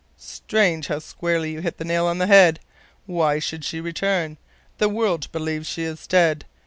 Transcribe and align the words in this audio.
"Strange 0.17 0.87
how 0.87 0.97
squarely 0.97 1.51
you 1.51 1.61
hit 1.61 1.77
the 1.77 1.85
nail 1.85 2.07
on 2.07 2.17
the 2.17 2.25
head! 2.25 2.59
Why 3.05 3.37
should 3.37 3.63
she 3.63 3.79
return? 3.79 4.37
The 4.79 4.89
world 4.89 5.31
believes 5.31 5.67
she 5.69 5.83
is 5.83 6.07
dead. 6.07 6.45